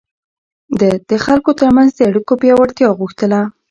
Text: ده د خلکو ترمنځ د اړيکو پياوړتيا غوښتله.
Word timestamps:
ده 0.79 0.89
د 1.09 1.11
خلکو 1.25 1.51
ترمنځ 1.59 1.89
د 1.95 1.99
اړيکو 2.09 2.33
پياوړتيا 2.41 2.89
غوښتله. 2.99 3.39